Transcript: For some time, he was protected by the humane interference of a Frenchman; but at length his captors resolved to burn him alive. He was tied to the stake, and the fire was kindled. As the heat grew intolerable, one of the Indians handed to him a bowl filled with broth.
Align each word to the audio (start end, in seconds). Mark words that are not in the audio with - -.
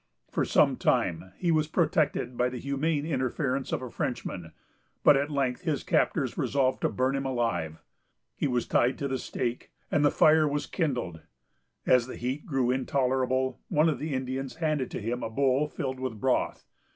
For 0.31 0.43
some 0.45 0.77
time, 0.77 1.31
he 1.37 1.51
was 1.51 1.67
protected 1.67 2.35
by 2.35 2.49
the 2.49 2.57
humane 2.57 3.05
interference 3.05 3.71
of 3.71 3.83
a 3.83 3.89
Frenchman; 3.91 4.51
but 5.03 5.15
at 5.15 5.29
length 5.29 5.61
his 5.61 5.83
captors 5.83 6.39
resolved 6.39 6.81
to 6.81 6.89
burn 6.89 7.15
him 7.15 7.27
alive. 7.27 7.77
He 8.35 8.47
was 8.47 8.65
tied 8.65 8.97
to 8.97 9.07
the 9.07 9.19
stake, 9.19 9.69
and 9.91 10.03
the 10.03 10.09
fire 10.09 10.47
was 10.47 10.65
kindled. 10.65 11.21
As 11.85 12.07
the 12.07 12.15
heat 12.17 12.47
grew 12.47 12.71
intolerable, 12.71 13.59
one 13.69 13.89
of 13.89 13.99
the 13.99 14.15
Indians 14.15 14.55
handed 14.55 14.89
to 14.89 14.99
him 15.01 15.21
a 15.21 15.29
bowl 15.29 15.67
filled 15.67 15.99
with 15.99 16.19
broth. 16.19 16.65